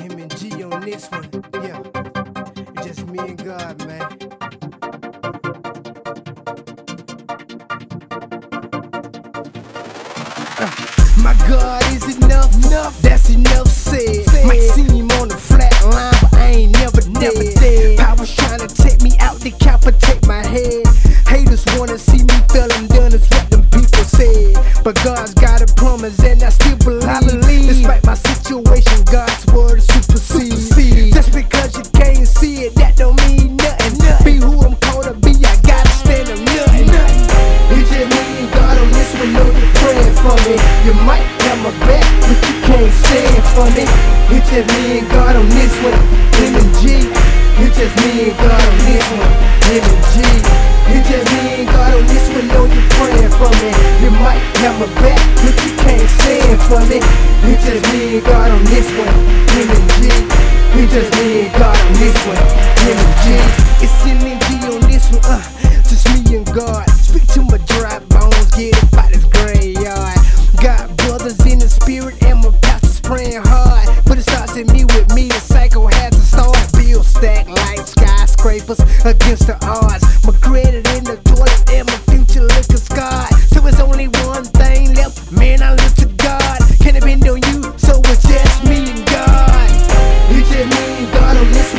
M 0.00 0.10
and 0.18 0.36
G 0.38 0.62
on 0.64 0.80
this 0.80 1.10
one, 1.10 1.28
yeah. 1.62 1.78
It's 2.74 2.86
just 2.86 3.06
me 3.08 3.18
and 3.18 3.44
God, 3.44 3.86
man. 3.86 4.02
Uh, 10.58 10.70
My 11.18 11.34
God 11.46 11.82
is 11.92 12.16
enough, 12.16 12.54
enough. 12.66 12.98
That's 13.02 13.28
enough 13.28 13.68
said. 13.68 14.46
Might 14.46 14.60
see 14.60 14.82
him 14.82 15.10
on 15.20 15.28
the 15.28 15.36
flat 15.36 15.74
line, 15.84 16.14
but 16.22 16.34
I 16.40 16.46
ain't 16.48 16.72
never 16.72 17.06
never 17.10 17.44
dead. 17.60 17.98
Powers 17.98 18.34
trying 18.34 18.60
to 18.60 18.68
take 18.68 19.02
me 19.02 19.12
out, 19.20 19.38
decapitate 19.40 20.26
my 20.26 20.44
head. 20.46 20.86
Haters 21.28 21.64
wanna 21.76 21.98
see 21.98 22.22
me 22.24 22.34
feel 22.50 22.72
I'm 22.72 22.86
done, 22.86 23.12
is 23.12 23.28
what 23.28 23.50
them 23.50 23.62
people 23.68 24.04
said. 24.04 24.56
But 24.82 24.96
God's 25.04 25.34
got 25.34 25.60
a 25.60 25.66
promise, 25.74 26.18
and 26.24 26.42
I 26.42 26.48
still 26.48 26.71
God's 29.12 29.44
word 29.52 29.82
supersedes. 29.82 31.12
Just 31.12 31.36
because 31.36 31.76
you 31.76 31.84
can't 31.92 32.24
see 32.26 32.64
it, 32.64 32.74
that 32.80 32.96
don't 32.96 33.12
mean 33.28 33.60
nothing. 33.60 34.00
Be 34.24 34.40
who 34.40 34.64
I'm 34.64 34.72
called 34.80 35.04
to 35.04 35.12
be, 35.20 35.36
I 35.44 35.52
gotta 35.60 35.92
stand 36.00 36.32
up 36.32 36.40
nothing. 36.40 36.88
It's 37.76 37.92
just 37.92 38.08
me 38.08 38.24
and 38.40 38.48
God 38.56 38.80
on 38.80 38.88
this 38.88 39.12
one, 39.12 39.36
know 39.36 39.44
you're 39.52 39.74
praying 39.84 40.16
for 40.16 40.32
me. 40.48 40.56
You 40.88 40.96
might 41.04 41.28
have 41.44 41.60
my 41.60 41.76
back, 41.84 42.08
but 42.24 42.40
you 42.40 42.56
can't 42.64 42.92
stand 43.04 43.44
for 43.52 43.68
me. 43.76 43.84
It's 44.32 44.48
just 44.48 44.64
me 44.80 45.04
and 45.04 45.08
God 45.12 45.36
on 45.36 45.44
this 45.60 45.76
one, 45.84 46.00
M 46.40 46.56
and 46.56 46.72
G. 46.80 47.04
It's 47.60 47.76
just 47.76 47.92
me 48.00 48.32
and 48.32 48.36
God 48.40 48.64
on 48.64 48.76
this 48.88 49.06
one, 49.12 49.28
M 49.76 49.84
and 49.92 50.02
G. 50.08 50.24
It's 50.88 51.04
just 51.04 51.28
me 51.36 51.60
and 51.60 51.68
God 51.68 52.00
on 52.00 52.04
this 52.08 52.26
one, 52.32 52.48
know 52.48 52.64
you're 52.64 52.88
praying 52.96 53.32
for 53.36 53.52
me. 53.60 53.76
You 54.00 54.08
might 54.24 54.40
have 54.64 54.80
my 54.80 54.88
back, 55.04 55.20
me. 56.80 56.98
It's 57.44 57.64
just 57.66 57.84
and 57.92 58.24
God 58.24 58.50
on 58.50 58.64
this 58.64 58.88
one, 58.96 59.08
M 59.08 59.68
and 59.68 59.90
G. 60.00 60.08
It's 60.80 60.92
just 60.92 61.12
and 61.20 61.52
God 61.52 61.76
on 61.76 61.92
this 62.00 62.16
one, 62.24 62.40
M 62.88 62.96
and 62.96 63.12
G. 63.20 63.36
It's 63.84 64.06
M 64.06 64.24
and 64.24 64.40
G 64.40 64.48
on 64.72 64.80
this 64.88 65.10
one, 65.12 65.20
uh, 65.24 65.42
just 65.84 66.08
me 66.08 66.36
and 66.36 66.46
God. 66.54 66.88
Speak 66.90 67.26
to 67.34 67.42
my 67.42 67.58
dry 67.66 67.98
bones, 68.08 68.50
get 68.52 68.72
it 68.72 68.90
by 68.92 69.08
this 69.12 69.24
graveyard. 69.24 70.16
Got 70.62 70.96
brothers 70.96 71.44
in 71.44 71.58
the 71.58 71.68
spirit 71.68 72.22
and 72.22 72.40
my 72.40 72.50
pastors 72.62 73.00
praying 73.00 73.42
hard. 73.44 73.88
But 74.06 74.18
it 74.18 74.22
starts 74.22 74.56
in 74.56 74.66
me 74.68 74.84
with 74.86 75.12
me, 75.14 75.28
the 75.28 75.40
cycle 75.40 75.88
has 75.88 76.14
to 76.14 76.22
start. 76.22 76.56
Build 76.72 77.04
stack 77.04 77.48
like 77.48 77.86
skyscrapers 77.86 78.80
against 79.04 79.46
the 79.46 79.58
odds. 79.66 80.04
My 80.24 80.32
credit 80.40 80.88
in 80.96 81.04
the 81.04 81.20
toilet 81.28 81.68
and 81.70 81.86
my 81.86 82.11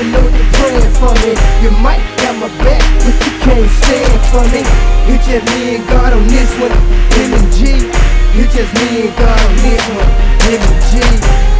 One, 0.00 0.12
know 0.12 0.24
you're 0.32 0.52
praying 0.56 0.92
for 0.96 1.12
me. 1.20 1.36
You 1.60 1.68
might 1.84 2.00
have 2.24 2.32
my 2.40 2.48
back, 2.64 2.80
but 3.04 3.12
you 3.20 3.32
can't 3.44 3.68
stand 3.84 4.16
for 4.32 4.40
me. 4.48 4.64
It's 5.12 5.28
just 5.28 5.44
me 5.52 5.76
and 5.76 5.84
God 5.92 6.16
on 6.16 6.24
this 6.24 6.48
one, 6.56 6.72
M 7.20 7.36
and 7.36 7.48
G. 7.52 7.84
It's 8.32 8.48
just 8.48 8.72
me 8.80 9.04
and 9.04 9.12
God 9.20 9.36
on 9.36 9.56
this 9.60 9.84
one, 9.92 10.08
M 10.48 10.56
and 10.56 10.80
G. 10.88 11.04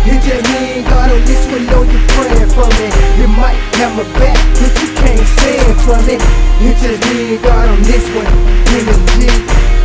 It's 0.09 0.25
just 0.25 0.41
me 0.57 0.81
and 0.81 0.85
God 0.89 1.13
on 1.13 1.21
this 1.29 1.45
one, 1.53 1.69
know 1.69 1.85
you're 1.85 2.07
praying 2.17 2.49
for 2.57 2.65
me. 2.81 2.89
You 3.21 3.29
might 3.29 3.61
have 3.77 3.93
my 3.93 4.09
back, 4.17 4.41
but 4.57 4.73
you 4.73 4.89
can't 4.97 5.27
stand 5.37 5.77
for 5.85 6.01
me. 6.09 6.17
It's 6.65 6.81
just 6.81 7.01
me 7.13 7.37
and 7.37 7.43
God 7.45 7.69
on 7.69 7.83
this 7.85 8.09
one, 8.17 8.25
M 8.25 8.89
and 8.89 9.05
G. 9.21 9.29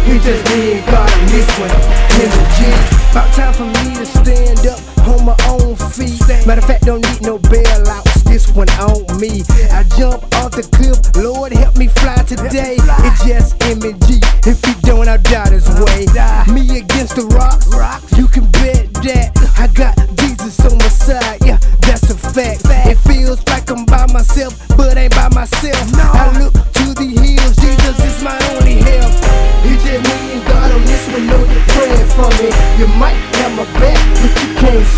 It's 0.07 0.23
just 0.23 0.43
me 0.55 0.79
and 0.79 0.85
God 0.87 1.11
on 1.11 1.25
this 1.27 1.49
one, 1.59 1.75
M 2.23 2.31
and 2.31 2.47
G. 2.55 2.71
About 3.11 3.27
time 3.35 3.51
for 3.51 3.67
me 3.67 3.99
to 3.99 4.05
stand 4.07 4.63
up 4.71 4.79
on 5.11 5.25
my 5.27 5.35
own 5.51 5.75
feet. 5.91 6.23
Matter 6.47 6.63
of 6.63 6.67
fact, 6.67 6.85
don't 6.85 7.03
need 7.03 7.21
no 7.21 7.37
bailouts. 7.37 7.84
On 8.79 9.19
me. 9.19 9.43
I 9.71 9.83
jump 9.97 10.23
off 10.35 10.51
the 10.51 10.63
cliff. 10.75 10.99
Lord, 11.15 11.53
help 11.53 11.77
me 11.77 11.87
fly 11.87 12.17
today. 12.23 12.77
It's 12.79 13.23
just 13.25 13.61
M 13.63 13.81
and 13.83 13.99
G. 14.07 14.19
If 14.45 14.63
he 14.63 14.73
don't, 14.81 15.07
I'll 15.07 15.17
die 15.21 15.49
this 15.49 15.67
way. 15.67 16.05
Me 16.53 16.79
against 16.79 17.15
the 17.15 17.25
rocks. 17.33 17.67
You 18.17 18.27
can 18.27 18.45
bet 18.51 18.93
that 19.05 19.31
I 19.57 19.67
got 19.67 19.95
Jesus 20.17 20.59
on 20.65 20.77
my 20.77 20.87
side. 20.87 21.39
Yeah, 21.45 21.57
that's 21.81 22.09
a 22.09 22.17
fact. 22.17 22.61
It 22.87 22.97
feels 23.07 23.45
like 23.47 23.69
I'm 23.69 23.85
by 23.85 24.05
myself, 24.11 24.53
but 24.77 24.97
ain't 24.97 25.15
by 25.15 25.29
myself. 25.29 25.81
I 25.95 26.14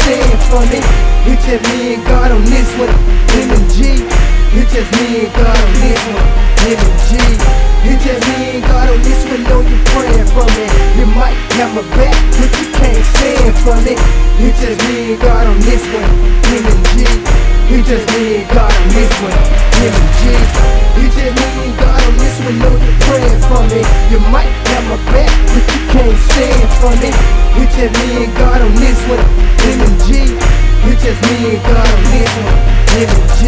stand 0.08 0.40
for 0.48 0.64
me. 0.72 0.80
It's 1.28 1.44
just 1.44 1.64
me 1.68 2.00
and 2.00 2.04
God 2.08 2.32
on 2.32 2.44
this 2.48 2.72
one. 2.80 2.96
M 3.44 3.52
and 3.52 3.68
G. 3.76 4.08
It's 4.56 4.72
just 4.72 4.88
me 4.96 5.28
and 5.28 5.32
God 5.36 5.52
on 5.52 5.74
this 5.84 6.00
one. 6.16 6.28
M 6.64 6.80
and 6.80 6.98
G. 7.04 7.12
It's 7.84 8.00
just 8.08 8.24
me 8.24 8.56
and 8.56 8.64
God 8.64 8.88
on 8.88 9.00
this 9.04 9.22
one. 9.28 9.44
Know 9.52 9.60
you're 9.68 9.86
praying 9.92 10.28
for 10.32 10.48
me. 10.56 10.66
You 10.96 11.06
might 11.12 11.36
have 11.60 11.76
my 11.76 11.84
back, 12.00 12.16
but 12.40 12.52
you 12.56 12.68
can't 12.80 13.04
stand 13.20 13.52
for 13.68 13.76
me. 13.84 14.00
It's 14.40 14.56
just 14.64 14.80
me 14.88 15.12
and 15.12 15.20
God 15.20 15.44
on 15.44 15.60
this 15.68 15.84
one. 15.92 16.08
M 16.56 16.64
and 16.72 16.84
G. 16.96 17.04
It's 17.68 17.84
just 17.84 18.08
me 18.16 18.40
and 18.40 18.48
God 18.56 18.72
on 18.72 18.88
this 18.96 19.12
one. 19.20 19.36
M 19.36 19.92
and 19.92 20.12
G. 20.16 20.32
It's 21.04 21.16
just 21.20 21.36
me 21.36 21.48
and 21.68 21.76
God 21.84 22.00
on 22.00 22.16
this 22.16 22.38
one. 22.48 22.58
Know 22.64 22.76
you're 22.80 23.00
praying 23.12 23.42
for 23.52 23.62
me. 23.68 23.82
You 24.08 24.20
might 24.32 24.52
have 24.72 24.88
my 24.88 25.00
back, 25.12 25.36
but 25.52 25.64
you 25.68 25.82
can't 25.92 26.18
stand 26.32 26.70
for 26.80 26.96
me. 26.96 27.12
It's 27.60 27.76
just 27.76 27.92
me 27.92 28.24
and 28.24 28.34
God 28.40 28.62
on 28.64 28.72
this 28.80 29.00
one. 29.12 29.57
M 31.48 31.56
and 31.56 31.64
G. 31.80 31.88
It's 31.88 31.88
just 31.88 31.88
me 31.88 31.88
and 31.88 31.88
God 31.88 31.88
on 31.88 32.12
this 32.12 32.36
one. 32.44 32.58
M 32.98 33.08
and 33.08 33.28
G. 33.38 33.48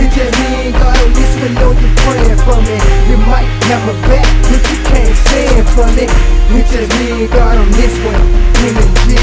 It's 0.00 0.14
just 0.16 0.32
me 0.38 0.48
and 0.64 0.74
God 0.74 0.96
on 0.96 1.12
this 1.12 1.32
one. 1.36 1.54
Know 1.60 1.72
you're 1.76 1.96
praying 2.00 2.40
for 2.40 2.56
me. 2.56 2.76
You 3.10 3.16
might 3.28 3.48
have 3.68 3.84
my 3.84 3.92
back, 4.08 4.24
but 4.48 4.62
you 4.64 4.78
can't 4.88 5.16
stand 5.28 5.68
for 5.76 5.86
me. 5.92 6.08
It's 6.56 6.72
just 6.72 6.88
me 6.96 7.24
and 7.24 7.30
God 7.30 7.58
on 7.58 7.70
this 7.72 7.92
one. 8.00 8.22
And 8.64 8.80
G. 9.04 9.20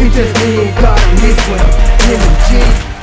It's 0.00 0.14
just 0.16 0.32
me 0.40 0.68
and 0.68 0.76
God 0.80 0.96
on 0.96 1.16
this 1.20 1.40
one. 1.52 1.60
And 2.08 2.88
G. 2.88 2.93